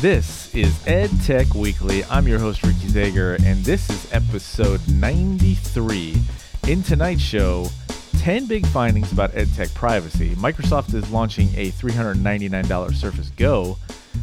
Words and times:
This 0.00 0.54
is 0.54 0.74
Ed 0.86 1.10
Tech 1.26 1.52
Weekly. 1.54 2.04
I'm 2.04 2.26
your 2.26 2.38
host, 2.38 2.62
Ricky 2.62 2.86
Zager, 2.86 3.38
and 3.44 3.62
this 3.62 3.90
is 3.90 4.10
episode 4.14 4.80
93. 4.88 6.16
In 6.68 6.82
tonight's 6.82 7.20
show, 7.20 7.66
10 8.16 8.46
big 8.46 8.66
findings 8.68 9.12
about 9.12 9.32
EdTech 9.32 9.74
privacy. 9.74 10.30
Microsoft 10.36 10.94
is 10.94 11.10
launching 11.10 11.48
a 11.54 11.70
$399 11.72 12.94
Surface 12.94 13.28
Go, 13.36 13.76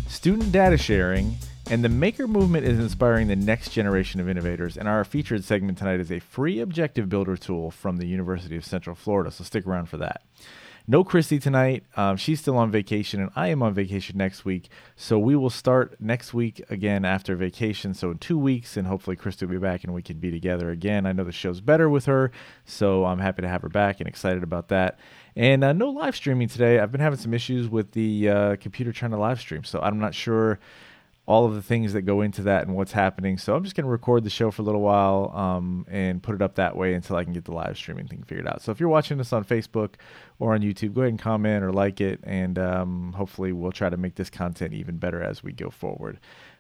student 0.08 0.52
data 0.52 0.80
sharing, 0.80 1.38
and 1.70 1.84
the 1.84 1.90
maker 1.90 2.28
movement 2.28 2.66
is 2.66 2.80
inspiring 2.80 3.28
the 3.28 3.36
next 3.36 3.70
generation 3.70 4.20
of 4.20 4.28
innovators. 4.28 4.78
And 4.78 4.88
our 4.88 5.04
featured 5.04 5.44
segment 5.44 5.78
tonight 5.78 6.00
is 6.00 6.12
a 6.12 6.18
free 6.18 6.60
objective 6.60 7.08
builder 7.08 7.38
tool 7.38 7.70
from 7.70 7.98
the 7.98 8.08
University 8.08 8.58
of 8.58 8.66
Central 8.66 8.96
Florida. 8.96 9.30
So 9.30 9.44
stick 9.44 9.68
around 9.68 9.90
for 9.90 9.98
that. 9.98 10.24
No 10.90 11.04
Christy 11.04 11.38
tonight. 11.38 11.84
Um, 11.98 12.16
she's 12.16 12.40
still 12.40 12.56
on 12.56 12.72
vacation, 12.72 13.20
and 13.20 13.30
I 13.36 13.50
am 13.50 13.62
on 13.62 13.74
vacation 13.74 14.18
next 14.18 14.46
week. 14.46 14.70
So 14.96 15.20
we 15.20 15.36
will 15.36 15.50
start 15.50 15.98
next 16.00 16.34
week 16.34 16.64
again 16.70 17.04
after 17.04 17.36
vacation. 17.36 17.94
So 17.94 18.12
in 18.12 18.20
two 18.20 18.38
weeks, 18.38 18.78
and 18.78 18.88
hopefully 18.88 19.18
Christy 19.18 19.46
will 19.46 19.52
be 19.52 19.60
back 19.60 19.84
and 19.84 19.94
we 19.94 20.02
can 20.02 20.18
be 20.20 20.32
together 20.32 20.70
again. 20.70 21.06
I 21.06 21.12
know 21.12 21.26
the 21.26 21.34
show's 21.34 21.60
better 21.60 21.90
with 21.90 22.06
her, 22.06 22.32
so 22.64 23.04
I'm 23.04 23.20
happy 23.20 23.42
to 23.42 23.50
have 23.50 23.64
her 23.64 23.70
back 23.70 24.00
and 24.00 24.08
excited 24.08 24.44
about 24.44 24.70
that. 24.70 24.98
And 25.36 25.62
uh, 25.62 25.74
no 25.74 25.90
live 25.90 26.16
streaming 26.16 26.48
today. 26.48 26.80
I've 26.80 26.94
been 26.94 27.02
having 27.02 27.20
some 27.20 27.34
issues 27.34 27.68
with 27.68 27.92
the 27.92 28.30
uh, 28.30 28.56
computer 28.56 28.94
trying 28.94 29.12
to 29.12 29.18
live 29.18 29.42
stream, 29.42 29.66
so 29.66 29.82
I'm 29.82 30.00
not 30.00 30.16
sure 30.16 30.58
all 31.28 31.46
of 31.46 31.54
the 31.54 31.62
things 31.62 31.92
that 31.92 32.04
go 32.04 32.22
into 32.22 32.42
that 32.44 32.66
and 32.66 32.76
what's 32.76 32.94
happening. 32.94 33.38
So 33.38 33.54
I'm 33.54 33.64
just 33.64 33.76
going 33.76 33.84
to 33.84 33.92
record 33.92 34.24
the 34.24 34.30
show 34.30 34.50
for 34.50 34.62
a 34.62 34.66
little 34.66 34.82
while 34.82 35.34
um, 35.36 35.86
and 35.90 36.24
put 36.24 36.34
it 36.34 36.42
up 36.42 36.56
that 36.56 36.78
way 36.78 36.94
until 36.94 37.18
I 37.18 37.26
can 37.26 37.34
get 37.34 37.44
the 37.44 37.52
live 37.52 37.78
streaming 37.78 38.08
thing 38.08 38.24
figured 38.24 38.48
out. 38.48 38.62
So 38.62 38.72
if 38.72 38.80
you're 38.80 38.88
watching 38.88 39.18
this 39.18 39.34
on 39.34 39.44
Facebook 39.44 39.96
or 40.40 40.54
on 40.54 40.62
YouTube, 40.62 40.94
go 40.94 41.02
ahead 41.02 41.10
and 41.10 41.20
comment 41.20 41.66
or 41.66 41.74
like 41.74 42.00
it, 42.00 42.22
and 42.24 42.58
um, 42.58 43.14
hopefully 43.14 43.52
we'll 43.52 43.74
try 43.74 43.90
to 43.90 43.98
make 43.98 44.16
this 44.16 44.30
content 44.30 44.74
even 44.74 44.98
better 44.98 45.22
as 45.22 45.44
we 45.44 45.52
go 45.52 45.70
forward. 45.70 46.18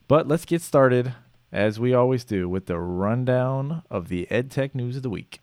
But 0.09 0.27
let's 0.27 0.43
get 0.43 0.61
started, 0.61 1.13
as 1.49 1.79
we 1.79 1.93
always 1.93 2.25
do, 2.25 2.49
with 2.49 2.65
the 2.65 2.77
rundown 2.77 3.83
of 3.89 4.09
the 4.09 4.27
EdTech 4.29 4.75
news 4.75 4.97
of 4.97 5.03
the 5.03 5.09
week. 5.09 5.39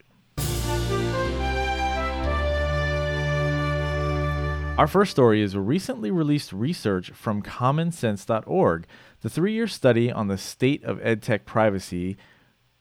Our 4.76 4.88
first 4.88 5.12
story 5.12 5.40
is 5.40 5.54
a 5.54 5.60
recently 5.60 6.10
released 6.10 6.52
research 6.52 7.10
from 7.10 7.42
commonsense.org. 7.42 8.86
The 9.20 9.30
three 9.30 9.52
year 9.52 9.68
study 9.68 10.10
on 10.10 10.26
the 10.26 10.36
state 10.36 10.82
of 10.82 10.98
EdTech 10.98 11.44
privacy 11.44 12.16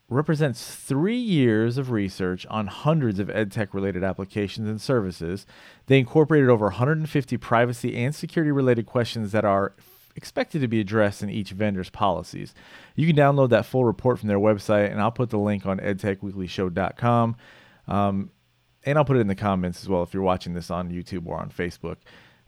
represents 0.09 0.73
three 0.73 1.19
years 1.19 1.77
of 1.77 1.91
research 1.91 2.47
on 2.47 2.65
hundreds 2.65 3.19
of 3.19 3.27
EdTech 3.27 3.75
related 3.75 4.03
applications 4.03 4.67
and 4.67 4.81
services. 4.81 5.45
They 5.85 5.99
incorporated 5.99 6.49
over 6.49 6.65
150 6.65 7.37
privacy 7.37 7.95
and 7.95 8.15
security 8.15 8.51
related 8.51 8.87
questions 8.87 9.31
that 9.31 9.45
are 9.45 9.75
expected 10.15 10.61
to 10.61 10.67
be 10.67 10.79
addressed 10.79 11.21
in 11.21 11.29
each 11.29 11.51
vendor's 11.51 11.91
policies. 11.91 12.55
You 12.95 13.05
can 13.05 13.15
download 13.15 13.49
that 13.49 13.67
full 13.67 13.85
report 13.85 14.17
from 14.17 14.29
their 14.29 14.39
website, 14.39 14.91
and 14.91 14.99
I'll 14.99 15.11
put 15.11 15.29
the 15.29 15.37
link 15.37 15.67
on 15.67 15.77
edtechweeklyshow.com. 15.77 17.35
Um, 17.87 18.31
and 18.85 18.97
I'll 18.97 19.05
put 19.05 19.17
it 19.17 19.21
in 19.21 19.27
the 19.27 19.35
comments 19.35 19.81
as 19.81 19.89
well 19.89 20.03
if 20.03 20.13
you're 20.13 20.23
watching 20.23 20.53
this 20.53 20.69
on 20.69 20.89
YouTube 20.89 21.25
or 21.25 21.37
on 21.37 21.49
Facebook. 21.49 21.97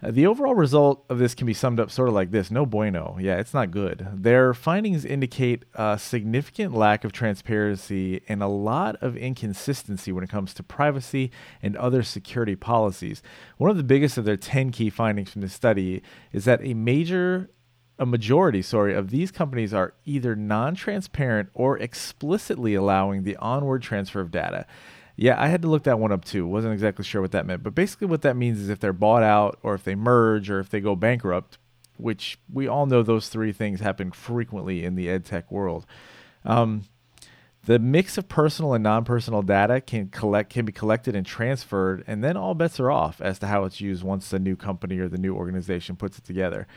Uh, 0.03 0.11
the 0.11 0.28
overall 0.28 0.53
result 0.53 1.05
of 1.09 1.19
this 1.19 1.33
can 1.33 1.47
be 1.47 1.53
summed 1.53 1.80
up 1.80 1.89
sort 1.89 2.09
of 2.09 2.14
like 2.14 2.30
this 2.30 2.52
no 2.52 2.66
bueno. 2.66 3.17
Yeah, 3.19 3.38
it's 3.38 3.53
not 3.53 3.72
good. 3.72 4.05
Their 4.14 4.53
findings 4.53 5.06
indicate 5.06 5.63
a 5.73 5.97
significant 5.97 6.73
lack 6.73 7.06
of 7.06 7.13
transparency 7.13 8.22
and 8.28 8.44
a 8.44 8.47
lot 8.47 8.97
of 8.97 9.16
inconsistency 9.16 10.11
when 10.11 10.23
it 10.23 10.30
comes 10.30 10.53
to 10.56 10.63
privacy 10.63 11.31
and 11.61 11.78
other 11.78 12.03
security 12.03 12.56
policies. 12.56 13.23
One 13.58 13.72
of 13.72 13.78
the 13.78 13.83
biggest 13.83 14.17
of 14.17 14.25
their 14.25 14.38
10 14.38 14.72
key 14.72 14.89
findings 14.89 15.31
from 15.31 15.41
this 15.41 15.53
study 15.53 16.03
is 16.33 16.45
that 16.45 16.63
a 16.63 16.73
major 16.73 17.50
a 17.97 18.06
majority, 18.06 18.61
sorry, 18.61 18.94
of 18.94 19.09
these 19.09 19.31
companies 19.31 19.73
are 19.73 19.94
either 20.03 20.36
non-transparent 20.36 21.47
or 21.53 21.78
explicitly 21.78 22.75
allowing 22.75 23.24
the 23.24 23.38
onward 23.38 23.81
transfer 23.81 24.19
of 24.19 24.31
data. 24.31 24.66
Yeah, 25.15 25.41
I 25.41 25.47
had 25.47 25.61
to 25.61 25.69
look 25.69 25.83
that 25.83 25.99
one 25.99 26.11
up 26.11 26.25
too. 26.25 26.45
Wasn't 26.45 26.73
exactly 26.73 27.05
sure 27.05 27.21
what 27.21 27.31
that 27.31 27.45
meant, 27.45 27.63
but 27.63 27.73
basically 27.73 28.07
what 28.07 28.21
that 28.23 28.35
means 28.35 28.59
is 28.59 28.69
if 28.69 28.79
they're 28.79 28.93
bought 28.93 29.23
out 29.23 29.57
or 29.63 29.73
if 29.73 29.83
they 29.83 29.95
merge 29.95 30.49
or 30.49 30.59
if 30.59 30.69
they 30.69 30.81
go 30.81 30.95
bankrupt, 30.95 31.57
which 31.97 32.37
we 32.51 32.67
all 32.67 32.85
know 32.85 33.01
those 33.01 33.29
three 33.29 33.53
things 33.53 33.79
happen 33.79 34.11
frequently 34.11 34.83
in 34.83 34.95
the 34.95 35.09
ed 35.09 35.25
tech 35.25 35.49
world. 35.51 35.85
Um, 36.43 36.83
the 37.65 37.79
mix 37.79 38.17
of 38.17 38.27
personal 38.27 38.73
and 38.73 38.83
non-personal 38.83 39.41
data 39.41 39.81
can 39.81 40.09
collect 40.09 40.51
can 40.51 40.65
be 40.65 40.71
collected 40.71 41.15
and 41.15 41.25
transferred, 41.25 42.03
and 42.05 42.23
then 42.23 42.37
all 42.37 42.53
bets 42.53 42.79
are 42.79 42.91
off 42.91 43.19
as 43.21 43.39
to 43.39 43.47
how 43.47 43.63
it's 43.63 43.81
used 43.81 44.03
once 44.03 44.29
the 44.29 44.37
new 44.37 44.55
company 44.55 44.99
or 44.99 45.07
the 45.07 45.17
new 45.17 45.35
organization 45.35 45.95
puts 45.95 46.19
it 46.19 46.25
together. 46.25 46.67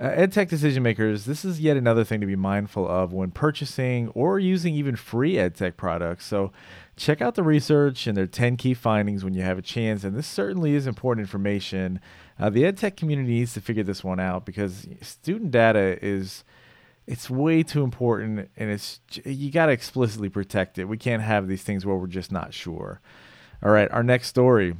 Uh, 0.00 0.12
EdTech 0.12 0.48
decision 0.48 0.82
makers, 0.82 1.26
this 1.26 1.44
is 1.44 1.60
yet 1.60 1.76
another 1.76 2.04
thing 2.04 2.22
to 2.22 2.26
be 2.26 2.34
mindful 2.34 2.88
of 2.88 3.12
when 3.12 3.30
purchasing 3.30 4.08
or 4.14 4.38
using 4.38 4.74
even 4.74 4.96
free 4.96 5.34
EdTech 5.34 5.76
products. 5.76 6.24
So, 6.24 6.52
check 6.96 7.20
out 7.20 7.34
the 7.34 7.42
research 7.42 8.06
and 8.06 8.16
their 8.16 8.26
10 8.26 8.56
key 8.56 8.72
findings 8.72 9.24
when 9.24 9.34
you 9.34 9.42
have 9.42 9.58
a 9.58 9.62
chance. 9.62 10.02
And 10.02 10.16
this 10.16 10.26
certainly 10.26 10.74
is 10.74 10.86
important 10.86 11.26
information. 11.26 12.00
Uh, 12.38 12.48
the 12.48 12.62
EdTech 12.62 12.96
community 12.96 13.30
needs 13.30 13.52
to 13.54 13.60
figure 13.60 13.82
this 13.82 14.02
one 14.02 14.18
out 14.18 14.46
because 14.46 14.88
student 15.02 15.50
data 15.50 15.98
is 16.02 16.44
it's 17.06 17.28
way 17.28 17.62
too 17.62 17.82
important 17.82 18.48
and 18.56 18.70
it's 18.70 19.00
you 19.24 19.50
got 19.50 19.66
to 19.66 19.72
explicitly 19.72 20.30
protect 20.30 20.78
it. 20.78 20.86
We 20.86 20.96
can't 20.96 21.22
have 21.22 21.46
these 21.46 21.62
things 21.62 21.84
where 21.84 21.96
we're 21.96 22.06
just 22.06 22.32
not 22.32 22.54
sure. 22.54 23.02
All 23.62 23.70
right, 23.70 23.90
our 23.90 24.02
next 24.02 24.28
story 24.28 24.76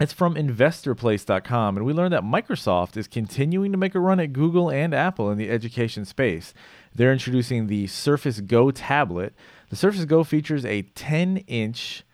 it's 0.00 0.12
from 0.12 0.34
investorplace.com, 0.34 1.76
and 1.76 1.86
we 1.86 1.92
learned 1.92 2.12
that 2.14 2.22
Microsoft 2.22 2.96
is 2.96 3.06
continuing 3.06 3.72
to 3.72 3.78
make 3.78 3.94
a 3.94 4.00
run 4.00 4.20
at 4.20 4.32
Google 4.32 4.70
and 4.70 4.94
Apple 4.94 5.30
in 5.30 5.38
the 5.38 5.50
education 5.50 6.04
space. 6.04 6.54
They're 6.94 7.12
introducing 7.12 7.66
the 7.66 7.86
Surface 7.86 8.40
Go 8.40 8.70
tablet. 8.70 9.34
The 9.68 9.76
Surface 9.76 10.04
Go 10.04 10.24
features 10.24 10.64
a 10.64 10.82
10 10.82 11.38
inch 11.46 12.04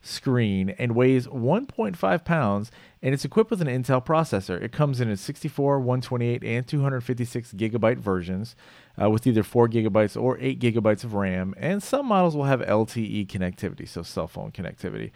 screen 0.00 0.70
and 0.70 0.94
weighs 0.94 1.26
1.5 1.26 2.24
pounds, 2.24 2.70
and 3.02 3.14
it's 3.14 3.24
equipped 3.24 3.50
with 3.50 3.60
an 3.60 3.68
Intel 3.68 4.04
processor. 4.04 4.60
It 4.60 4.72
comes 4.72 5.00
in 5.00 5.08
a 5.10 5.16
64, 5.16 5.80
128, 5.80 6.44
and 6.44 6.66
256 6.66 7.52
gigabyte 7.52 7.98
versions 7.98 8.56
uh, 9.00 9.10
with 9.10 9.26
either 9.26 9.42
4 9.42 9.68
gigabytes 9.68 10.20
or 10.20 10.38
8 10.40 10.60
gigabytes 10.60 11.04
of 11.04 11.14
RAM, 11.14 11.54
and 11.56 11.82
some 11.82 12.06
models 12.06 12.36
will 12.36 12.44
have 12.44 12.60
LTE 12.60 13.26
connectivity, 13.26 13.88
so 13.88 14.02
cell 14.02 14.28
phone 14.28 14.50
connectivity. 14.52 15.10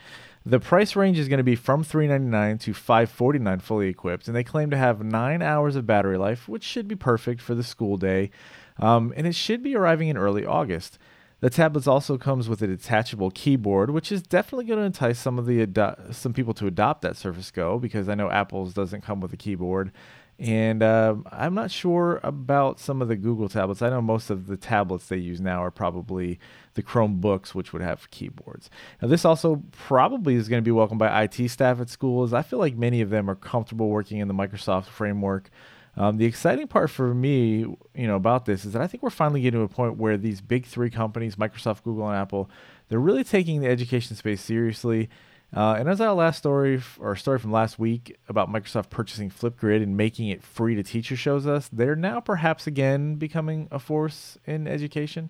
The 0.44 0.60
price 0.60 0.96
range 0.96 1.18
is 1.18 1.28
going 1.28 1.38
to 1.38 1.44
be 1.44 1.56
from 1.56 1.84
399 1.84 2.58
to 2.58 2.74
549 2.74 3.60
fully 3.60 3.88
equipped, 3.88 4.26
and 4.26 4.36
they 4.36 4.44
claim 4.44 4.70
to 4.70 4.76
have 4.76 5.04
nine 5.04 5.42
hours 5.42 5.76
of 5.76 5.86
battery 5.86 6.18
life, 6.18 6.48
which 6.48 6.64
should 6.64 6.88
be 6.88 6.96
perfect 6.96 7.40
for 7.40 7.54
the 7.54 7.62
school 7.62 7.96
day. 7.96 8.30
Um, 8.78 9.12
and 9.16 9.26
it 9.26 9.34
should 9.34 9.62
be 9.62 9.76
arriving 9.76 10.08
in 10.08 10.16
early 10.16 10.44
August. 10.44 10.98
The 11.42 11.50
tablets 11.50 11.88
also 11.88 12.18
comes 12.18 12.48
with 12.48 12.62
a 12.62 12.68
detachable 12.68 13.32
keyboard, 13.32 13.90
which 13.90 14.12
is 14.12 14.22
definitely 14.22 14.64
going 14.66 14.78
to 14.78 14.84
entice 14.84 15.18
some 15.18 15.40
of 15.40 15.46
the 15.46 15.60
ado- 15.62 15.96
some 16.12 16.32
people 16.32 16.54
to 16.54 16.68
adopt 16.68 17.02
that 17.02 17.16
Surface 17.16 17.50
Go 17.50 17.80
because 17.80 18.08
I 18.08 18.14
know 18.14 18.30
Apple's 18.30 18.72
doesn't 18.72 19.00
come 19.00 19.20
with 19.20 19.32
a 19.32 19.36
keyboard. 19.36 19.90
And 20.38 20.84
uh, 20.84 21.16
I'm 21.32 21.54
not 21.54 21.72
sure 21.72 22.20
about 22.22 22.78
some 22.78 23.02
of 23.02 23.08
the 23.08 23.16
Google 23.16 23.48
tablets. 23.48 23.82
I 23.82 23.90
know 23.90 24.00
most 24.00 24.30
of 24.30 24.46
the 24.46 24.56
tablets 24.56 25.08
they 25.08 25.16
use 25.16 25.40
now 25.40 25.64
are 25.64 25.72
probably 25.72 26.38
the 26.74 26.82
Chromebooks, 26.82 27.56
which 27.56 27.72
would 27.72 27.82
have 27.82 28.08
keyboards. 28.12 28.70
Now, 29.00 29.08
this 29.08 29.24
also 29.24 29.64
probably 29.72 30.36
is 30.36 30.48
going 30.48 30.62
to 30.62 30.64
be 30.64 30.70
welcomed 30.70 31.00
by 31.00 31.24
IT 31.24 31.48
staff 31.48 31.80
at 31.80 31.90
schools. 31.90 32.32
I 32.32 32.42
feel 32.42 32.60
like 32.60 32.76
many 32.76 33.00
of 33.00 33.10
them 33.10 33.28
are 33.28 33.34
comfortable 33.34 33.88
working 33.88 34.18
in 34.18 34.28
the 34.28 34.34
Microsoft 34.34 34.86
framework. 34.86 35.50
Um, 35.96 36.16
the 36.16 36.24
exciting 36.24 36.68
part 36.68 36.90
for 36.90 37.12
me, 37.12 37.58
you 37.58 38.06
know, 38.06 38.16
about 38.16 38.46
this 38.46 38.64
is 38.64 38.72
that 38.72 38.82
I 38.82 38.86
think 38.86 39.02
we're 39.02 39.10
finally 39.10 39.42
getting 39.42 39.60
to 39.60 39.64
a 39.64 39.68
point 39.68 39.98
where 39.98 40.16
these 40.16 40.40
big 40.40 40.64
three 40.64 40.88
companies, 40.88 41.36
Microsoft, 41.36 41.82
Google, 41.82 42.08
and 42.08 42.16
Apple, 42.16 42.48
they're 42.88 42.98
really 42.98 43.24
taking 43.24 43.60
the 43.60 43.68
education 43.68 44.16
space 44.16 44.40
seriously. 44.40 45.10
Uh, 45.54 45.74
and 45.78 45.88
as 45.90 46.00
our 46.00 46.14
last 46.14 46.38
story 46.38 46.80
or 46.98 47.14
story 47.14 47.38
from 47.38 47.52
last 47.52 47.78
week 47.78 48.16
about 48.26 48.50
Microsoft 48.50 48.88
purchasing 48.88 49.30
Flipgrid 49.30 49.82
and 49.82 49.94
making 49.94 50.28
it 50.28 50.42
free 50.42 50.74
to 50.74 50.82
teachers 50.82 51.18
shows 51.18 51.46
us, 51.46 51.68
they're 51.70 51.94
now 51.94 52.20
perhaps 52.20 52.66
again 52.66 53.16
becoming 53.16 53.68
a 53.70 53.78
force 53.78 54.38
in 54.46 54.66
education. 54.66 55.28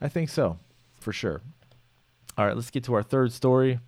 I 0.00 0.08
think 0.08 0.30
so, 0.30 0.58
for 1.00 1.12
sure. 1.12 1.42
All 2.38 2.46
right, 2.46 2.54
let's 2.54 2.70
get 2.70 2.84
to 2.84 2.94
our 2.94 3.02
third 3.02 3.32
story. 3.32 3.80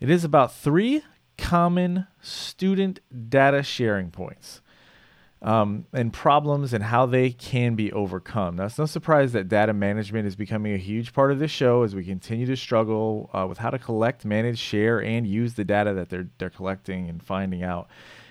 It 0.00 0.10
is 0.10 0.24
about 0.24 0.52
three 0.52 1.02
common 1.38 2.08
student 2.20 2.98
data 3.28 3.62
sharing 3.62 4.10
points 4.10 4.62
um, 5.42 5.86
and 5.92 6.12
problems 6.12 6.74
and 6.74 6.84
how 6.84 7.06
they 7.06 7.30
can 7.30 7.74
be 7.74 7.90
overcome. 7.92 8.56
Now, 8.56 8.66
it's 8.66 8.78
no 8.78 8.86
surprise 8.86 9.32
that 9.32 9.48
data 9.48 9.72
management 9.72 10.26
is 10.26 10.36
becoming 10.36 10.74
a 10.74 10.78
huge 10.78 11.14
part 11.14 11.32
of 11.32 11.38
this 11.38 11.50
show 11.50 11.82
as 11.82 11.94
we 11.94 12.04
continue 12.04 12.46
to 12.46 12.56
struggle 12.56 13.30
uh, 13.32 13.46
with 13.48 13.58
how 13.58 13.70
to 13.70 13.78
collect, 13.78 14.24
manage, 14.24 14.58
share, 14.58 15.02
and 15.02 15.26
use 15.26 15.54
the 15.54 15.64
data 15.64 15.94
that 15.94 16.10
they're 16.10 16.28
they're 16.38 16.50
collecting 16.50 17.08
and 17.08 17.22
finding 17.22 17.62
out. 17.62 17.88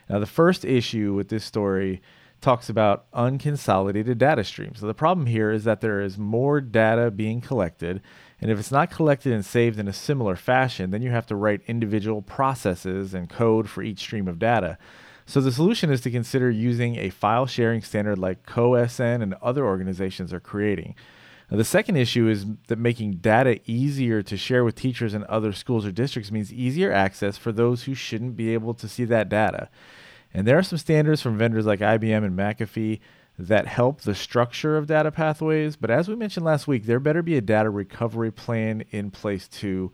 Now, 0.07 0.19
the 0.19 0.27
first 0.27 0.65
issue 0.65 1.13
with 1.13 1.29
this 1.29 1.43
story 1.43 2.01
talks 2.41 2.69
about 2.69 3.11
unconsolidated 3.11 4.17
data 4.17 4.43
streams. 4.43 4.79
So 4.79 4.87
the 4.87 4.93
problem 4.93 5.25
here 5.25 5.51
is 5.51 5.65
that 5.65 5.81
there 5.81 5.99
is 5.99 6.17
more 6.17 6.61
data 6.61 7.11
being 7.11 7.41
collected, 7.41 8.01
and 8.39 8.51
if 8.51 8.59
it's 8.59 8.71
not 8.71 8.91
collected 8.91 9.33
and 9.33 9.45
saved 9.45 9.79
in 9.79 9.87
a 9.87 9.93
similar 9.93 10.35
fashion, 10.35 10.91
then 10.91 11.01
you 11.01 11.09
have 11.09 11.27
to 11.27 11.35
write 11.35 11.61
individual 11.67 12.21
processes 12.21 13.13
and 13.13 13.29
code 13.29 13.67
for 13.67 13.81
each 13.81 13.99
stream 13.99 14.27
of 14.27 14.39
data. 14.39 14.77
So 15.29 15.41
the 15.41 15.51
solution 15.51 15.91
is 15.91 16.01
to 16.01 16.09
consider 16.09 16.49
using 16.49 16.95
a 16.95 17.11
file 17.11 17.45
sharing 17.45 17.83
standard 17.83 18.17
like 18.17 18.47
CoSN 18.47 19.21
and 19.21 19.35
other 19.43 19.63
organizations 19.63 20.33
are 20.33 20.39
creating. 20.39 20.95
Now, 21.51 21.57
the 21.57 21.63
second 21.63 21.97
issue 21.97 22.27
is 22.27 22.47
that 22.65 22.79
making 22.79 23.17
data 23.17 23.59
easier 23.67 24.23
to 24.23 24.35
share 24.35 24.63
with 24.63 24.73
teachers 24.73 25.13
and 25.13 25.23
other 25.25 25.53
schools 25.53 25.85
or 25.85 25.91
districts 25.91 26.31
means 26.31 26.51
easier 26.51 26.91
access 26.91 27.37
for 27.37 27.51
those 27.51 27.83
who 27.83 27.93
shouldn't 27.93 28.37
be 28.37 28.55
able 28.55 28.73
to 28.73 28.87
see 28.87 29.05
that 29.05 29.29
data. 29.29 29.69
And 30.33 30.47
there 30.47 30.57
are 30.57 30.63
some 30.63 30.79
standards 30.79 31.21
from 31.21 31.37
vendors 31.37 31.67
like 31.67 31.79
IBM 31.79 32.25
and 32.25 32.35
McAfee 32.35 32.99
that 33.37 33.67
help 33.67 34.01
the 34.01 34.15
structure 34.15 34.77
of 34.77 34.87
data 34.87 35.11
pathways. 35.11 35.75
But 35.75 35.91
as 35.91 36.07
we 36.07 36.15
mentioned 36.15 36.47
last 36.47 36.67
week, 36.67 36.87
there 36.87 36.99
better 36.99 37.21
be 37.21 37.37
a 37.37 37.41
data 37.41 37.69
recovery 37.69 38.31
plan 38.31 38.83
in 38.89 39.11
place 39.11 39.47
too. 39.47 39.91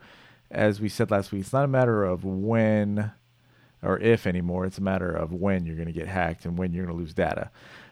As 0.50 0.80
we 0.80 0.88
said 0.88 1.10
last 1.10 1.30
week, 1.30 1.42
it's 1.42 1.52
not 1.52 1.66
a 1.66 1.68
matter 1.68 2.04
of 2.04 2.24
when 2.24 3.12
or 3.86 3.98
if 4.00 4.26
anymore, 4.26 4.66
it's 4.66 4.78
a 4.78 4.82
matter 4.82 5.10
of 5.10 5.32
when 5.32 5.64
you're 5.64 5.76
going 5.76 5.86
to 5.86 5.92
get 5.92 6.08
hacked 6.08 6.44
and 6.44 6.58
when 6.58 6.72
you're 6.72 6.84
going 6.84 6.96
to 6.96 7.00
lose 7.00 7.14
data. 7.14 7.50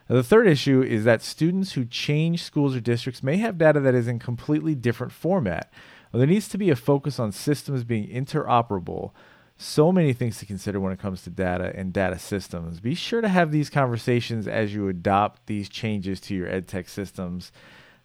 Now, 0.08 0.16
the 0.16 0.22
third 0.22 0.46
issue 0.46 0.82
is 0.82 1.04
that 1.04 1.22
students 1.22 1.72
who 1.72 1.84
change 1.84 2.42
schools 2.42 2.76
or 2.76 2.80
districts 2.80 3.22
may 3.22 3.38
have 3.38 3.56
data 3.56 3.80
that 3.80 3.94
is 3.94 4.08
in 4.08 4.18
completely 4.18 4.74
different 4.74 5.12
format. 5.12 5.72
Well, 6.12 6.18
there 6.18 6.28
needs 6.28 6.48
to 6.48 6.58
be 6.58 6.70
a 6.70 6.76
focus 6.76 7.18
on 7.18 7.32
systems 7.32 7.84
being 7.84 8.08
interoperable. 8.08 9.12
So 9.56 9.92
many 9.92 10.12
things 10.12 10.38
to 10.38 10.46
consider 10.46 10.80
when 10.80 10.92
it 10.92 10.98
comes 10.98 11.22
to 11.22 11.30
data 11.30 11.72
and 11.74 11.92
data 11.92 12.18
systems. 12.18 12.80
Be 12.80 12.94
sure 12.94 13.20
to 13.20 13.28
have 13.28 13.50
these 13.50 13.70
conversations 13.70 14.46
as 14.48 14.74
you 14.74 14.88
adopt 14.88 15.46
these 15.46 15.68
changes 15.68 16.20
to 16.22 16.34
your 16.34 16.48
EdTech 16.48 16.88
systems. 16.88 17.52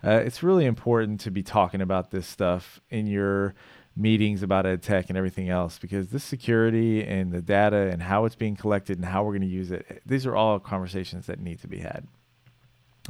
Uh, 0.03 0.11
it's 0.11 0.43
really 0.43 0.65
important 0.65 1.19
to 1.21 1.31
be 1.31 1.43
talking 1.43 1.81
about 1.81 2.11
this 2.11 2.27
stuff 2.27 2.79
in 2.89 3.07
your 3.07 3.55
meetings 3.99 4.41
about 4.41 4.65
ed 4.65 4.81
tech 4.81 5.09
and 5.09 5.17
everything 5.17 5.49
else 5.49 5.77
because 5.77 6.07
this 6.07 6.23
security 6.23 7.03
and 7.03 7.33
the 7.33 7.41
data 7.41 7.89
and 7.91 8.01
how 8.01 8.23
it's 8.23 8.35
being 8.35 8.55
collected 8.55 8.97
and 8.97 9.05
how 9.05 9.23
we're 9.23 9.33
going 9.33 9.41
to 9.41 9.47
use 9.47 9.71
it 9.71 10.01
these 10.05 10.25
are 10.25 10.35
all 10.35 10.57
conversations 10.57 11.25
that 11.25 11.39
need 11.39 11.59
to 11.59 11.67
be 11.67 11.79
had. 11.79 12.07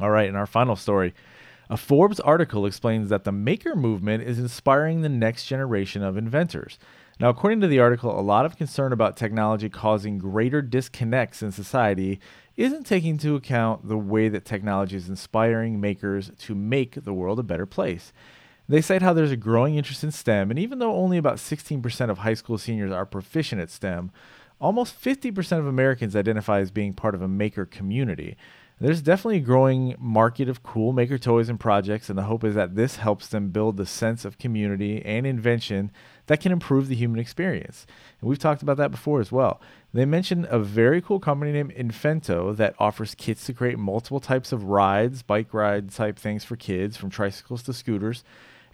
All 0.00 0.10
right 0.10 0.28
in 0.28 0.34
our 0.34 0.46
final 0.46 0.76
story. 0.76 1.14
A 1.68 1.76
forbes 1.76 2.18
article 2.18 2.66
explains 2.66 3.08
that 3.10 3.22
the 3.22 3.30
maker 3.30 3.76
movement 3.76 4.24
is 4.24 4.40
inspiring 4.40 5.02
the 5.02 5.08
next 5.08 5.46
generation 5.46 6.02
of 6.02 6.16
inventors. 6.16 6.80
Now 7.20 7.28
according 7.28 7.60
to 7.60 7.68
the 7.68 7.78
article 7.78 8.18
a 8.18 8.20
lot 8.20 8.44
of 8.44 8.56
concern 8.56 8.92
about 8.92 9.16
technology 9.16 9.68
causing 9.68 10.18
greater 10.18 10.60
disconnects 10.60 11.40
in 11.40 11.52
society 11.52 12.18
isn't 12.56 12.84
taking 12.84 13.10
into 13.10 13.36
account 13.36 13.86
the 13.86 13.96
way 13.96 14.28
that 14.28 14.44
technology 14.44 14.96
is 14.96 15.08
inspiring 15.08 15.80
makers 15.80 16.32
to 16.40 16.56
make 16.56 17.04
the 17.04 17.14
world 17.14 17.38
a 17.38 17.44
better 17.44 17.66
place 17.66 18.12
they 18.70 18.80
cite 18.80 19.02
how 19.02 19.12
there's 19.12 19.32
a 19.32 19.36
growing 19.36 19.74
interest 19.74 20.04
in 20.04 20.12
STEM, 20.12 20.48
and 20.48 20.58
even 20.58 20.78
though 20.78 20.94
only 20.94 21.18
about 21.18 21.38
16% 21.38 22.08
of 22.08 22.18
high 22.18 22.34
school 22.34 22.56
seniors 22.56 22.92
are 22.92 23.04
proficient 23.04 23.60
at 23.60 23.68
STEM, 23.68 24.12
almost 24.60 25.00
50% 25.02 25.58
of 25.58 25.66
Americans 25.66 26.14
identify 26.14 26.60
as 26.60 26.70
being 26.70 26.92
part 26.92 27.16
of 27.16 27.20
a 27.20 27.26
maker 27.26 27.66
community. 27.66 28.36
There's 28.80 29.02
definitely 29.02 29.38
a 29.38 29.40
growing 29.40 29.96
market 29.98 30.48
of 30.48 30.62
cool 30.62 30.92
maker 30.92 31.18
toys 31.18 31.48
and 31.48 31.58
projects, 31.58 32.08
and 32.08 32.16
the 32.16 32.22
hope 32.22 32.44
is 32.44 32.54
that 32.54 32.76
this 32.76 32.96
helps 32.96 33.26
them 33.26 33.50
build 33.50 33.76
the 33.76 33.84
sense 33.84 34.24
of 34.24 34.38
community 34.38 35.04
and 35.04 35.26
invention 35.26 35.90
that 36.28 36.40
can 36.40 36.52
improve 36.52 36.86
the 36.86 36.94
human 36.94 37.18
experience. 37.18 37.86
And 38.20 38.30
we've 38.30 38.38
talked 38.38 38.62
about 38.62 38.76
that 38.76 38.92
before 38.92 39.20
as 39.20 39.32
well. 39.32 39.60
They 39.92 40.06
mentioned 40.06 40.46
a 40.48 40.60
very 40.60 41.02
cool 41.02 41.18
company 41.18 41.50
named 41.50 41.74
Infento 41.74 42.56
that 42.56 42.76
offers 42.78 43.16
kits 43.16 43.44
to 43.46 43.52
create 43.52 43.80
multiple 43.80 44.20
types 44.20 44.52
of 44.52 44.64
rides, 44.64 45.22
bike 45.22 45.52
ride 45.52 45.90
type 45.90 46.18
things 46.18 46.44
for 46.44 46.54
kids, 46.54 46.96
from 46.96 47.10
tricycles 47.10 47.64
to 47.64 47.72
scooters. 47.72 48.22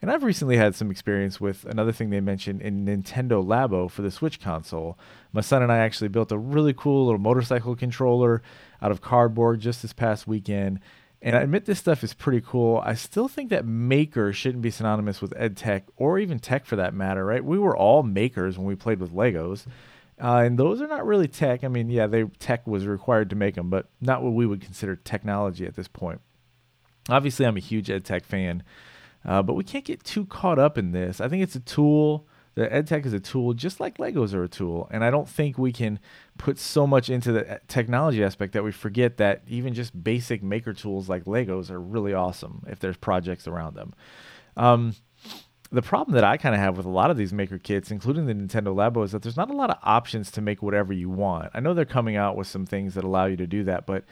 And 0.06 0.12
I've 0.12 0.22
recently 0.22 0.56
had 0.56 0.76
some 0.76 0.92
experience 0.92 1.40
with 1.40 1.64
another 1.64 1.90
thing 1.90 2.10
they 2.10 2.20
mentioned 2.20 2.62
in 2.62 2.84
Nintendo 2.84 3.44
Labo 3.44 3.90
for 3.90 4.02
the 4.02 4.10
Switch 4.12 4.40
console. 4.40 4.96
My 5.32 5.40
son 5.40 5.64
and 5.64 5.72
I 5.72 5.78
actually 5.78 6.06
built 6.06 6.30
a 6.30 6.38
really 6.38 6.72
cool 6.72 7.06
little 7.06 7.18
motorcycle 7.18 7.74
controller 7.74 8.40
out 8.80 8.92
of 8.92 9.00
cardboard 9.00 9.58
just 9.58 9.82
this 9.82 9.92
past 9.92 10.28
weekend. 10.28 10.78
And 11.20 11.34
I 11.34 11.40
admit 11.40 11.64
this 11.64 11.80
stuff 11.80 12.04
is 12.04 12.14
pretty 12.14 12.40
cool. 12.40 12.80
I 12.84 12.94
still 12.94 13.26
think 13.26 13.50
that 13.50 13.66
maker 13.66 14.32
shouldn't 14.32 14.62
be 14.62 14.70
synonymous 14.70 15.20
with 15.20 15.34
ed 15.36 15.56
tech 15.56 15.88
or 15.96 16.20
even 16.20 16.38
tech 16.38 16.66
for 16.66 16.76
that 16.76 16.94
matter, 16.94 17.24
right? 17.26 17.44
We 17.44 17.58
were 17.58 17.76
all 17.76 18.04
makers 18.04 18.56
when 18.56 18.68
we 18.68 18.76
played 18.76 19.00
with 19.00 19.12
Legos. 19.12 19.66
Uh, 20.22 20.44
and 20.46 20.56
those 20.56 20.80
are 20.80 20.86
not 20.86 21.04
really 21.04 21.26
tech. 21.26 21.64
I 21.64 21.68
mean, 21.68 21.90
yeah, 21.90 22.06
they 22.06 22.26
tech 22.38 22.64
was 22.64 22.86
required 22.86 23.28
to 23.30 23.34
make 23.34 23.56
them, 23.56 23.70
but 23.70 23.88
not 24.00 24.22
what 24.22 24.34
we 24.34 24.46
would 24.46 24.60
consider 24.60 24.94
technology 24.94 25.66
at 25.66 25.74
this 25.74 25.88
point. 25.88 26.20
Obviously, 27.08 27.44
I'm 27.44 27.56
a 27.56 27.60
huge 27.60 27.90
ed 27.90 28.04
tech 28.04 28.24
fan. 28.24 28.62
Uh, 29.26 29.42
but 29.42 29.54
we 29.54 29.64
can't 29.64 29.84
get 29.84 30.04
too 30.04 30.24
caught 30.26 30.58
up 30.58 30.78
in 30.78 30.92
this. 30.92 31.20
I 31.20 31.28
think 31.28 31.42
it's 31.42 31.56
a 31.56 31.60
tool. 31.60 32.26
The 32.54 32.68
EdTech 32.68 33.04
is 33.04 33.12
a 33.12 33.20
tool, 33.20 33.52
just 33.52 33.80
like 33.80 33.98
Legos 33.98 34.32
are 34.32 34.44
a 34.44 34.48
tool. 34.48 34.88
And 34.90 35.04
I 35.04 35.10
don't 35.10 35.28
think 35.28 35.58
we 35.58 35.72
can 35.72 35.98
put 36.38 36.58
so 36.58 36.86
much 36.86 37.10
into 37.10 37.32
the 37.32 37.56
uh, 37.56 37.58
technology 37.68 38.24
aspect 38.24 38.54
that 38.54 38.64
we 38.64 38.72
forget 38.72 39.18
that 39.18 39.42
even 39.46 39.74
just 39.74 40.02
basic 40.02 40.42
maker 40.42 40.72
tools 40.72 41.08
like 41.08 41.24
Legos 41.24 41.70
are 41.70 41.80
really 41.80 42.14
awesome 42.14 42.64
if 42.66 42.78
there's 42.78 42.96
projects 42.96 43.46
around 43.46 43.74
them. 43.74 43.94
Um, 44.56 44.94
the 45.70 45.82
problem 45.82 46.14
that 46.14 46.24
I 46.24 46.36
kind 46.36 46.54
of 46.54 46.60
have 46.60 46.76
with 46.76 46.86
a 46.86 46.90
lot 46.90 47.10
of 47.10 47.16
these 47.16 47.32
maker 47.32 47.58
kits, 47.58 47.90
including 47.90 48.26
the 48.26 48.32
Nintendo 48.32 48.74
Labo, 48.74 49.04
is 49.04 49.12
that 49.12 49.22
there's 49.22 49.36
not 49.36 49.50
a 49.50 49.56
lot 49.56 49.68
of 49.68 49.78
options 49.82 50.30
to 50.30 50.40
make 50.40 50.62
whatever 50.62 50.92
you 50.92 51.10
want. 51.10 51.50
I 51.52 51.60
know 51.60 51.74
they're 51.74 51.84
coming 51.84 52.16
out 52.16 52.36
with 52.36 52.46
some 52.46 52.64
things 52.64 52.94
that 52.94 53.04
allow 53.04 53.26
you 53.26 53.36
to 53.36 53.46
do 53.46 53.64
that, 53.64 53.84
but 53.84 54.04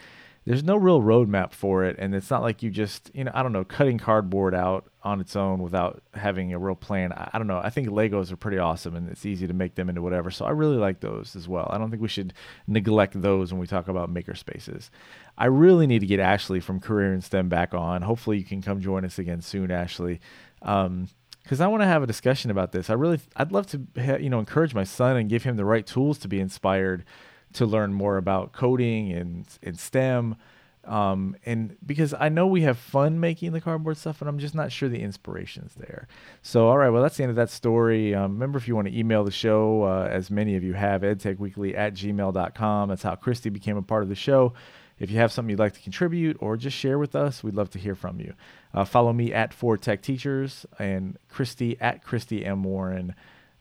there's 0.47 0.63
no 0.63 0.77
real 0.77 1.01
roadmap 1.01 1.53
for 1.53 1.85
it, 1.85 1.97
and 1.99 2.15
it's 2.15 2.31
not 2.31 2.43
like 2.43 2.63
you 2.63 2.71
just 2.71 3.11
you 3.15 3.25
know 3.25 3.31
I 3.35 3.43
don't 3.43 3.53
know 3.53 3.65
cutting 3.65 3.99
cardboard 3.99 4.55
out 4.55 4.91
on 5.03 5.21
its 5.21 5.37
own 5.37 5.63
without 5.63 6.03
having 6.13 6.53
a 6.53 6.59
real 6.59 6.75
plan. 6.75 7.13
I, 7.13 7.31
I, 7.33 7.39
don't 7.39 7.47
know. 7.47 7.61
I 7.63 7.71
think 7.71 7.89
Legos 7.89 8.31
are 8.31 8.37
pretty 8.37 8.59
awesome, 8.59 8.95
and 8.95 9.09
it's 9.09 9.25
easy 9.25 9.47
to 9.47 9.55
make 9.55 9.75
them 9.75 9.89
into 9.89 10.03
whatever. 10.03 10.31
So 10.31 10.45
I 10.45 10.51
really 10.51 10.77
like 10.77 11.01
those 11.01 11.35
as 11.35 11.49
well. 11.49 11.69
I 11.71 11.79
don't 11.79 11.91
think 11.91 12.03
we 12.03 12.09
should 12.09 12.35
neglect 12.67 13.21
those 13.21 13.53
when 13.53 13.61
we 13.61 13.67
talk 13.67 13.89
about 13.89 14.11
maker 14.11 14.35
spaces. 14.35 14.91
I 15.37 15.47
really 15.47 15.87
need 15.87 16.01
to 16.01 16.07
get 16.07 16.21
Ashley 16.21 16.61
from 16.61 16.81
Career 16.81 17.15
in 17.15 17.21
STEM 17.23 17.49
back 17.49 17.73
on. 17.73 18.03
Hopefully, 18.03 18.39
you 18.39 18.45
can 18.45 18.61
come 18.61 18.81
join 18.81 19.05
us 19.05 19.19
again 19.19 19.41
soon, 19.41 19.71
Ashley. 19.71 20.21
Um, 20.63 21.09
because 21.43 21.61
I 21.61 21.67
want 21.67 21.83
to 21.83 21.87
have 21.87 22.03
a 22.03 22.07
discussion 22.07 22.51
about 22.51 22.73
this. 22.73 22.89
I 22.89 22.95
really, 22.95 23.21
I'd 23.37 23.53
love 23.53 23.67
to, 23.67 23.83
you 24.19 24.31
know, 24.31 24.39
encourage 24.39 24.75
my 24.75 24.85
son 24.85 25.19
and 25.19 25.29
give 25.29 25.43
him 25.43 25.57
the 25.57 25.65
right 25.67 25.87
tools 25.87 26.17
to 26.21 26.29
be 26.29 26.41
inspired 26.41 27.05
to 27.55 27.67
learn 27.67 27.93
more 27.93 28.17
about 28.17 28.53
coding 28.53 29.13
and, 29.13 29.47
and 29.63 29.79
STEM. 29.79 30.37
Um, 30.85 31.37
and 31.47 31.77
because 31.85 32.15
I 32.19 32.29
know 32.29 32.47
we 32.47 32.63
have 32.63 32.79
fun 32.79 33.19
making 33.19 33.53
the 33.53 33.61
cardboard 33.61 33.97
stuff, 33.97 34.19
but 34.19 34.29
I'm 34.29 34.39
just 34.39 34.55
not 34.55 34.71
sure 34.71 34.89
the 34.89 35.01
inspiration's 35.01 35.75
there. 35.75 36.09
So, 36.43 36.69
all 36.69 36.77
right, 36.77 36.91
well, 36.91 37.03
that's 37.03 37.17
the 37.17 37.23
end 37.23 37.31
of 37.31 37.37
that 37.37 37.51
story. 37.51 38.15
Um, 38.15 38.33
remember, 38.33 38.59
if 38.59 38.69
you 38.69 38.77
want 38.77 38.89
to 38.89 38.99
email 38.99 39.25
the 39.25 39.31
show, 39.31 39.85
uh, 39.85 40.09
as 40.11 40.31
many 40.31 40.57
of 40.57 40.63
you 40.63 40.75
have, 40.75 41.03
edtechweekly 41.03 41.77
at 41.77 41.95
gmail.com. 41.95 42.89
That's 42.89 43.03
how 43.03 43.15
Christy 43.15 43.49
became 43.49 43.77
a 43.77 43.83
part 43.83 44.03
of 44.03 44.09
the 44.09 44.15
show. 44.15 44.53
If 44.99 45.11
you 45.11 45.19
have 45.19 45.33
something 45.33 45.51
you'd 45.51 45.59
like 45.59 45.75
to 45.75 45.81
contribute 45.81 46.37
or 46.39 46.57
just 46.57 46.77
share 46.77 46.99
with 46.99 47.17
us, 47.17 47.43
we'd 47.43 47.55
love 47.55 47.71
to 47.71 47.79
hear 47.79 47.95
from 47.95 48.21
you. 48.21 48.35
Uh, 48.73 48.85
follow 48.85 49.13
me 49.13 49.33
at 49.33 49.53
Four 49.53 49.77
Tech 49.77 50.03
Teachers 50.03 50.67
and 50.79 51.19
Christy 51.29 51.77
at 51.81 52.05
Christy 52.05 52.45
M. 52.45 52.63
Warren 52.63 53.15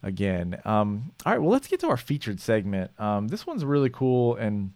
again. 0.03 0.59
Um, 0.65 1.11
all 1.25 1.33
right, 1.33 1.41
well, 1.41 1.51
let's 1.51 1.67
get 1.67 1.79
to 1.79 1.87
our 1.87 1.97
featured 1.97 2.39
segment. 2.39 2.91
Um, 2.99 3.29
this 3.29 3.47
one's 3.47 3.65
really 3.65 3.89
cool. 3.89 4.35
And, 4.35 4.73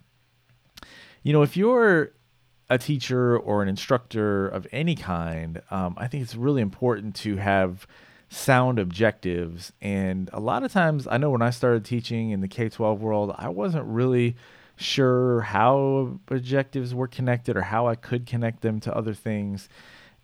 you 1.21 1.33
know, 1.33 1.43
if 1.43 1.55
you're 1.55 2.13
a 2.69 2.77
teacher 2.77 3.37
or 3.37 3.61
an 3.61 3.69
instructor 3.69 4.47
of 4.47 4.65
any 4.71 4.95
kind, 4.95 5.61
um, 5.69 5.95
I 5.97 6.07
think 6.07 6.23
it's 6.23 6.35
really 6.35 6.61
important 6.61 7.15
to 7.17 7.37
have 7.37 7.85
sound 8.29 8.79
objectives. 8.79 9.71
And 9.81 10.29
a 10.33 10.39
lot 10.39 10.63
of 10.63 10.71
times, 10.71 11.07
I 11.07 11.17
know 11.17 11.29
when 11.29 11.41
I 11.41 11.49
started 11.49 11.85
teaching 11.85 12.31
in 12.31 12.41
the 12.41 12.47
K 12.47 12.69
12 12.69 13.01
world, 13.01 13.35
I 13.37 13.49
wasn't 13.49 13.85
really 13.85 14.35
sure 14.75 15.41
how 15.41 16.19
objectives 16.27 16.93
were 16.93 17.07
connected 17.07 17.57
or 17.57 17.63
how 17.63 17.87
I 17.87 17.95
could 17.95 18.25
connect 18.25 18.61
them 18.61 18.79
to 18.81 18.95
other 18.95 19.13
things. 19.13 19.69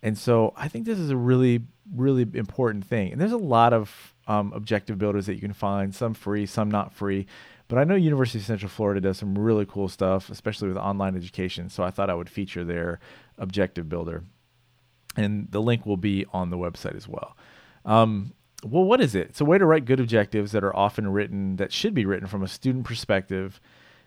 And 0.02 0.18
so 0.18 0.54
I 0.56 0.68
think 0.68 0.86
this 0.86 1.00
is 1.00 1.10
a 1.10 1.18
really, 1.18 1.62
really 1.96 2.28
important 2.34 2.86
thing. 2.86 3.12
And 3.12 3.22
there's 3.22 3.32
a 3.32 3.38
lot 3.38 3.74
of 3.74 4.13
um, 4.28 4.54
objective 4.54 4.98
builders 4.98 5.26
that 5.26 5.36
you 5.36 5.42
can 5.42 5.54
find, 5.54 5.94
some 5.94 6.14
free, 6.14 6.46
some 6.46 6.70
not 6.70 6.94
free. 6.94 7.26
But 7.68 7.80
I 7.80 7.84
know 7.84 7.96
University 7.96 8.40
of 8.40 8.46
Central 8.46 8.70
Florida 8.70 9.02
does 9.02 9.18
some 9.18 9.38
really 9.38 9.66
cool 9.66 9.88
stuff, 9.88 10.30
especially 10.30 10.68
with 10.68 10.78
online 10.78 11.16
education. 11.16 11.70
So 11.70 11.84
I 11.84 11.92
thought 11.92 12.10
I 12.10 12.14
would 12.14 12.30
feature 12.30 12.64
their 12.64 13.00
objective 13.38 13.90
builder. 13.90 14.24
And 15.16 15.50
the 15.52 15.62
link 15.62 15.86
will 15.86 15.98
be 15.98 16.26
on 16.34 16.50
the 16.50 16.58
website 16.58 16.96
as 16.96 17.08
well. 17.08 17.38
Um, 17.86 18.34
well, 18.64 18.84
what 18.84 19.02
is 19.02 19.16
it? 19.16 19.30
It's 19.30 19.42
a 19.42 19.46
way 19.46 19.58
to 19.58 19.66
write 19.66 19.86
good 19.86 20.00
objectives 20.00 20.52
that 20.52 20.64
are 20.64 20.76
often 20.76 21.12
written, 21.12 21.58
that 21.58 21.72
should 21.72 21.94
be 21.94 22.06
written 22.06 22.28
from 22.28 22.44
a 22.44 22.48
student 22.48 22.86
perspective. 22.86 23.60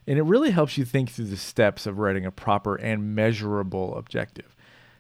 And 0.07 0.19
it 0.19 0.23
really 0.23 0.51
helps 0.51 0.79
you 0.79 0.85
think 0.85 1.11
through 1.11 1.27
the 1.27 1.37
steps 1.37 1.87
of 1.87 1.99
writing 1.99 2.25
a 2.25 2.31
proper 2.31 2.77
and 2.77 3.15
measurable 3.15 3.97
objective. 3.97 4.55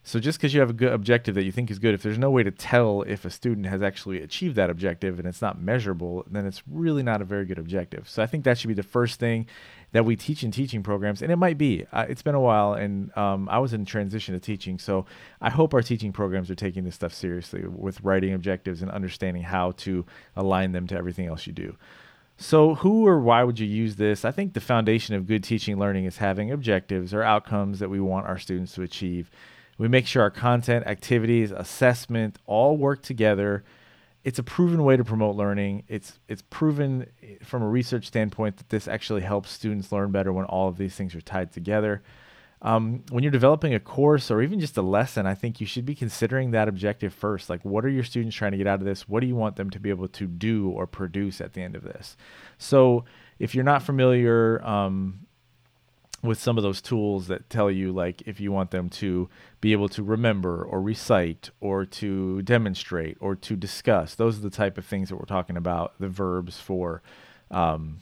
So 0.07 0.21
just 0.21 0.39
because 0.39 0.55
you 0.55 0.61
have 0.61 0.71
a 0.71 0.73
good 0.73 0.93
objective 0.93 1.35
that 1.35 1.43
you 1.43 1.51
think 1.51 1.69
is 1.69 1.81
good, 1.81 1.93
if 1.93 2.01
there's 2.01 2.17
no 2.17 2.31
way 2.31 2.45
to 2.45 2.53
tell 2.53 3.03
if 3.03 3.25
a 3.25 3.31
student 3.31 3.67
has 3.67 3.83
actually 3.83 4.23
achieved 4.23 4.55
that 4.55 4.71
objective 4.71 5.19
and 5.19 5.27
it's 5.27 5.43
not 5.43 5.61
measurable, 5.61 6.25
then 6.31 6.47
it's 6.47 6.63
really 6.71 7.03
not 7.03 7.21
a 7.21 7.25
very 7.25 7.45
good 7.45 7.59
objective. 7.59 8.09
So 8.09 8.23
I 8.23 8.27
think 8.27 8.45
that 8.45 8.57
should 8.57 8.69
be 8.69 8.75
the 8.75 8.85
first 8.85 9.19
thing 9.19 9.49
that 9.91 10.05
we 10.05 10.15
teach 10.15 10.45
in 10.45 10.53
teaching 10.53 10.85
programs, 10.85 11.23
and 11.23 11.33
it 11.33 11.37
might 11.37 11.59
be. 11.59 11.87
Uh, 11.93 12.07
it's 12.09 12.23
been 12.23 12.37
a 12.37 12.41
while, 12.41 12.75
and 12.75 13.17
um, 13.19 13.49
I 13.49 13.59
was 13.59 13.73
in 13.73 13.85
transition 13.85 14.33
to 14.35 14.39
teaching, 14.39 14.79
so 14.79 15.07
I 15.41 15.51
hope 15.51 15.75
our 15.75 15.83
teaching 15.83 16.13
programs 16.13 16.53
are 16.53 16.55
taking 16.55 16.85
this 16.85 16.95
stuff 16.95 17.13
seriously 17.13 17.65
with 17.67 18.01
writing 18.03 18.33
objectives 18.33 18.83
and 18.83 18.93
understanding 18.93 19.43
how 19.43 19.73
to 19.79 20.07
align 20.37 20.71
them 20.71 20.87
to 20.87 20.97
everything 20.97 21.27
else 21.27 21.49
you 21.49 21.53
do. 21.53 21.77
So, 22.37 22.77
who 22.77 23.09
or 23.09 23.19
why 23.19 23.43
would 23.43 23.59
you 23.59 23.67
use 23.67 23.97
this? 23.97 24.25
I 24.25 24.31
think 24.31 24.53
the 24.53 24.61
foundation 24.61 25.17
of 25.17 25.27
good 25.27 25.43
teaching 25.43 25.81
learning 25.81 26.05
is 26.05 26.19
having 26.19 26.53
objectives 26.53 27.13
or 27.13 27.25
outcomes 27.25 27.81
that 27.81 27.91
we 27.91 27.99
want 27.99 28.27
our 28.27 28.39
students 28.39 28.73
to 28.75 28.83
achieve. 28.83 29.33
We 29.78 29.88
make 29.88 30.06
sure 30.06 30.23
our 30.23 30.30
content, 30.30 30.87
activities, 30.87 31.50
assessment 31.50 32.38
all 32.47 32.76
work 32.76 33.02
together. 33.02 33.64
It's 34.25 34.38
a 34.38 34.42
proven 34.42 34.83
way 34.85 34.97
to 34.97 35.04
promote 35.04 35.37
learning. 35.37 35.85
It's 35.88 36.18
it's 36.28 36.42
proven 36.42 37.06
from 37.42 37.62
a 37.62 37.68
research 37.68 38.06
standpoint 38.06 38.56
that 38.56 38.71
this 38.71 38.88
actually 38.88 39.23
helps 39.23 39.50
students 39.50 39.92
learn 39.92 40.11
better 40.11 40.33
when 40.33 40.47
all 40.47 40.68
of 40.68 40.78
these 40.78 40.95
things 40.95 41.14
are 41.14 41.21
tied 41.21 41.52
together. 41.52 42.02
Um, 42.62 43.04
when 43.11 43.23
you're 43.23 43.30
developing 43.30 43.75
a 43.75 43.80
course 43.80 44.30
or 44.30 44.40
even 44.40 44.59
just 44.59 44.76
a 44.78 44.83
lesson, 44.83 45.26
I 45.26 45.35
think 45.35 45.61
you 45.61 45.66
should 45.66 45.85
be 45.85 45.95
considering 45.95 46.52
that 46.52 46.68
objective 46.68 47.12
first. 47.12 47.50
Like, 47.50 47.64
what 47.64 47.85
are 47.85 47.90
your 47.90 48.02
students 48.02 48.35
trying 48.35 48.52
to 48.52 48.59
get 48.59 48.66
out 48.66 48.80
of 48.80 48.87
this? 48.87 49.06
What 49.06 49.21
do 49.21 49.26
you 49.26 49.37
want 49.37 49.56
them 49.56 49.68
to 49.71 49.78
be 49.78 49.90
able 49.90 50.09
to 50.09 50.26
do 50.26 50.71
or 50.71 50.87
produce 50.87 51.40
at 51.40 51.52
the 51.52 51.61
end 51.61 51.76
of 51.76 51.85
this? 51.85 52.16
So, 52.56 53.04
if 53.38 53.54
you're 53.54 53.64
not 53.64 53.83
familiar 53.83 54.64
um, 54.66 55.25
with 56.23 56.41
some 56.41 56.57
of 56.57 56.63
those 56.63 56.81
tools 56.81 57.29
that 57.29 57.49
tell 57.51 57.71
you, 57.71 57.93
like, 57.93 58.23
if 58.23 58.41
you 58.41 58.51
want 58.51 58.71
them 58.71 58.89
to 58.89 59.29
be 59.61 59.73
able 59.73 59.89
to 59.91 60.03
remember 60.03 60.65
or 60.65 60.81
recite 60.81 61.51
or 61.61 61.85
to 61.85 62.43
demonstrate 62.43 63.17
or 63.21 63.37
to 63.37 63.57
discuss, 63.57 64.15
those 64.15 64.39
are 64.39 64.43
the 64.43 64.51
type 64.51 64.79
of 64.79 64.85
things 64.85 65.09
that 65.09 65.17
we're 65.17 65.25
talking 65.25 65.57
about, 65.57 65.95
the 66.01 66.09
verbs 66.09 66.59
for. 66.59 67.03
Um, 67.51 68.01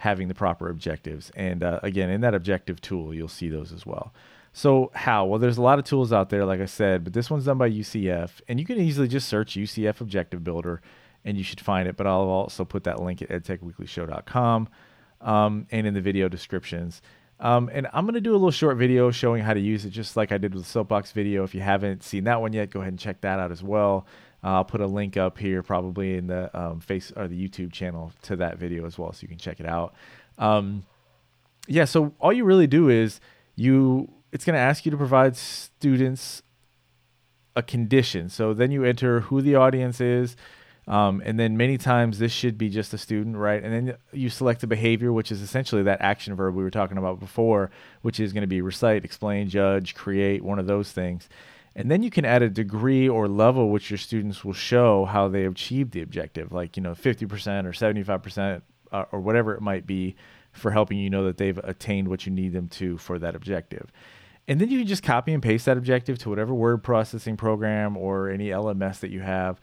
having 0.00 0.28
the 0.28 0.34
proper 0.34 0.70
objectives. 0.70 1.30
And 1.36 1.62
uh, 1.62 1.78
again, 1.82 2.08
in 2.08 2.22
that 2.22 2.34
objective 2.34 2.80
tool, 2.80 3.12
you'll 3.14 3.28
see 3.28 3.50
those 3.50 3.70
as 3.70 3.84
well. 3.84 4.14
So, 4.52 4.90
how? 4.94 5.26
Well, 5.26 5.38
there's 5.38 5.58
a 5.58 5.62
lot 5.62 5.78
of 5.78 5.84
tools 5.84 6.10
out 6.10 6.30
there, 6.30 6.46
like 6.46 6.60
I 6.60 6.64
said, 6.64 7.04
but 7.04 7.12
this 7.12 7.30
one's 7.30 7.44
done 7.44 7.58
by 7.58 7.70
UCF, 7.70 8.40
and 8.48 8.58
you 8.58 8.64
can 8.64 8.80
easily 8.80 9.08
just 9.08 9.28
search 9.28 9.54
UCF 9.54 10.00
Objective 10.00 10.42
Builder 10.42 10.80
and 11.24 11.36
you 11.36 11.44
should 11.44 11.60
find 11.60 11.86
it. 11.86 11.96
But 11.96 12.06
I'll 12.06 12.20
also 12.22 12.64
put 12.64 12.84
that 12.84 13.00
link 13.00 13.20
at 13.22 13.28
edtechweeklyshow.com 13.28 14.68
um, 15.20 15.66
and 15.70 15.86
in 15.86 15.94
the 15.94 16.00
video 16.00 16.28
descriptions. 16.28 17.02
Um, 17.38 17.70
and 17.72 17.86
I'm 17.92 18.04
going 18.04 18.14
to 18.14 18.20
do 18.20 18.32
a 18.32 18.34
little 18.34 18.50
short 18.50 18.76
video 18.76 19.10
showing 19.10 19.42
how 19.42 19.54
to 19.54 19.60
use 19.60 19.84
it, 19.86 19.90
just 19.90 20.16
like 20.16 20.30
I 20.30 20.38
did 20.38 20.54
with 20.54 20.64
the 20.64 20.68
Soapbox 20.68 21.12
video. 21.12 21.42
If 21.42 21.54
you 21.54 21.62
haven't 21.62 22.02
seen 22.02 22.24
that 22.24 22.40
one 22.40 22.52
yet, 22.52 22.70
go 22.70 22.80
ahead 22.80 22.92
and 22.92 22.98
check 22.98 23.22
that 23.22 23.38
out 23.38 23.50
as 23.50 23.62
well. 23.62 24.06
Uh, 24.44 24.48
I'll 24.48 24.64
put 24.64 24.80
a 24.80 24.86
link 24.86 25.16
up 25.16 25.38
here, 25.38 25.62
probably 25.62 26.16
in 26.16 26.26
the 26.26 26.50
um, 26.58 26.80
face 26.80 27.12
or 27.16 27.28
the 27.28 27.48
YouTube 27.48 27.72
channel 27.72 28.12
to 28.22 28.36
that 28.36 28.58
video 28.58 28.86
as 28.86 28.98
well, 28.98 29.12
so 29.12 29.22
you 29.22 29.28
can 29.28 29.38
check 29.38 29.60
it 29.60 29.66
out. 29.66 29.94
Um, 30.38 30.84
yeah, 31.66 31.84
so 31.84 32.14
all 32.20 32.32
you 32.32 32.44
really 32.44 32.66
do 32.66 32.88
is 32.88 33.20
you. 33.56 34.10
It's 34.32 34.44
going 34.44 34.54
to 34.54 34.60
ask 34.60 34.84
you 34.84 34.90
to 34.92 34.96
provide 34.96 35.36
students 35.36 36.42
a 37.56 37.62
condition. 37.62 38.28
So 38.28 38.54
then 38.54 38.70
you 38.70 38.84
enter 38.84 39.20
who 39.20 39.42
the 39.42 39.56
audience 39.56 40.00
is, 40.00 40.36
um, 40.90 41.22
and 41.24 41.38
then 41.38 41.56
many 41.56 41.78
times 41.78 42.18
this 42.18 42.32
should 42.32 42.58
be 42.58 42.68
just 42.68 42.92
a 42.92 42.98
student, 42.98 43.36
right? 43.36 43.62
And 43.62 43.72
then 43.72 43.96
you 44.12 44.28
select 44.28 44.64
a 44.64 44.66
behavior, 44.66 45.12
which 45.12 45.30
is 45.30 45.40
essentially 45.40 45.84
that 45.84 46.00
action 46.00 46.34
verb 46.34 46.56
we 46.56 46.64
were 46.64 46.70
talking 46.70 46.98
about 46.98 47.20
before, 47.20 47.70
which 48.02 48.18
is 48.18 48.32
going 48.32 48.40
to 48.40 48.48
be 48.48 48.60
recite, 48.60 49.04
explain, 49.04 49.48
judge, 49.48 49.94
create, 49.94 50.42
one 50.42 50.58
of 50.58 50.66
those 50.66 50.90
things. 50.90 51.28
And 51.76 51.88
then 51.88 52.02
you 52.02 52.10
can 52.10 52.24
add 52.24 52.42
a 52.42 52.50
degree 52.50 53.08
or 53.08 53.28
level 53.28 53.70
which 53.70 53.88
your 53.88 53.98
students 53.98 54.44
will 54.44 54.52
show 54.52 55.04
how 55.04 55.28
they 55.28 55.44
achieved 55.44 55.92
the 55.92 56.02
objective, 56.02 56.50
like, 56.50 56.76
you 56.76 56.82
know, 56.82 56.96
50% 56.96 57.22
or 57.66 57.70
75% 57.70 58.62
uh, 58.90 59.04
or 59.12 59.20
whatever 59.20 59.54
it 59.54 59.60
might 59.60 59.86
be 59.86 60.16
for 60.50 60.72
helping 60.72 60.98
you 60.98 61.08
know 61.08 61.24
that 61.24 61.36
they've 61.36 61.58
attained 61.58 62.08
what 62.08 62.26
you 62.26 62.32
need 62.32 62.52
them 62.52 62.66
to 62.66 62.98
for 62.98 63.20
that 63.20 63.36
objective. 63.36 63.92
And 64.48 64.60
then 64.60 64.68
you 64.68 64.78
can 64.78 64.88
just 64.88 65.04
copy 65.04 65.32
and 65.32 65.40
paste 65.40 65.66
that 65.66 65.76
objective 65.76 66.18
to 66.18 66.30
whatever 66.30 66.52
word 66.52 66.82
processing 66.82 67.36
program 67.36 67.96
or 67.96 68.28
any 68.28 68.48
LMS 68.48 68.98
that 68.98 69.12
you 69.12 69.20
have. 69.20 69.60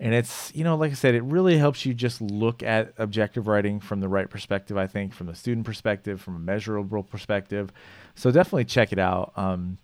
And 0.00 0.14
it's, 0.14 0.52
you 0.54 0.62
know, 0.62 0.76
like 0.76 0.92
I 0.92 0.94
said, 0.94 1.14
it 1.16 1.24
really 1.24 1.58
helps 1.58 1.84
you 1.84 1.92
just 1.92 2.20
look 2.20 2.62
at 2.62 2.92
objective 2.98 3.48
writing 3.48 3.80
from 3.80 4.00
the 4.00 4.08
right 4.08 4.30
perspective, 4.30 4.76
I 4.76 4.86
think, 4.86 5.12
from 5.12 5.26
the 5.26 5.34
student 5.34 5.66
perspective, 5.66 6.20
from 6.20 6.36
a 6.36 6.38
measurable 6.38 7.02
perspective. 7.02 7.72
So 8.14 8.30
definitely 8.30 8.66
check 8.66 8.92
it 8.92 8.98
out. 9.00 9.32
Um, 9.36 9.78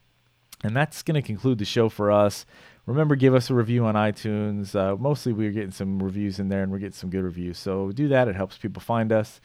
and 0.63 0.75
that's 0.77 1.03
going 1.03 1.21
to 1.21 1.27
conclude 1.27 1.59
the 1.59 1.65
show 1.65 1.89
for 1.89 2.13
us. 2.13 2.47
Remember, 2.87 3.17
give 3.17 3.35
us 3.35 3.51
a 3.51 3.55
review 3.55 3.85
on 3.87 3.95
iTunes. 3.95 4.75
Uh, 4.75 4.97
mostly, 4.97 5.33
we're 5.33 5.53
getting 5.53 5.73
some 5.73 6.03
reviews 6.03 6.39
in 6.39 6.49
there, 6.49 6.63
and 6.63 6.71
we're 6.71 6.79
getting 6.79 6.93
some 6.93 7.11
good 7.11 7.25
reviews. 7.25 7.59
So 7.59 7.91
do 7.93 8.09
that; 8.09 8.29
it 8.29 8.37
helps 8.37 8.59
people 8.59 8.81
find 8.81 9.11
us. 9.11 9.41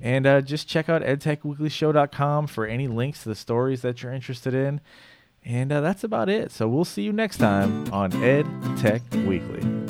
And 0.00 0.26
uh, 0.26 0.40
just 0.40 0.68
check 0.68 0.88
out 0.88 1.02
edtechweeklyshow.com 1.02 2.46
for 2.48 2.66
any 2.66 2.86
links 2.86 3.22
to 3.22 3.30
the 3.30 3.34
stories 3.34 3.82
that 3.82 4.02
you're 4.02 4.12
interested 4.12 4.54
in. 4.54 4.80
And 5.44 5.72
uh, 5.72 5.80
that's 5.80 6.04
about 6.04 6.28
it. 6.28 6.50
So 6.50 6.68
we'll 6.68 6.84
see 6.84 7.02
you 7.02 7.12
next 7.12 7.38
time 7.38 7.92
on 7.92 8.12
Ed 8.22 8.46
Tech 8.76 9.02
Weekly. 9.12 9.85